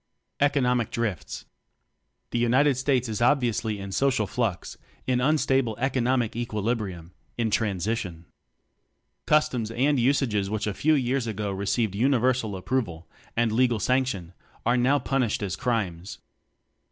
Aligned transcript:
Economic 0.39 0.89
Drifts. 0.89 1.45
The 2.31 2.39
United 2.39 2.75
States 2.75 3.07
is 3.07 3.21
obviously 3.21 3.77
in 3.79 3.91
social 3.91 4.25
flux, 4.25 4.75
in 5.05 5.21
unstable 5.21 5.77
economic 5.77 6.31
equili 6.31 6.75
brium 6.75 7.11
in 7.37 7.51
transition. 7.51 8.25
Customs 9.27 9.69
and 9.69 9.99
usages 9.99 10.49
which 10.49 10.65
a 10.65 10.73
few 10.73 10.95
years 10.95 11.27
ago 11.27 11.51
received 11.51 11.93
universal 11.93 12.55
approval 12.55 13.07
and 13.37 13.51
legal 13.51 13.79
sanction 13.79 14.33
are 14.65 14.75
now 14.75 14.97
punished 14.97 15.43
as 15.43 15.55
crimes. 15.55 16.17